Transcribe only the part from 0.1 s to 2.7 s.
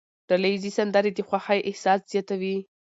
ډلهییزې سندرې د خوښۍ احساس زیاتوي.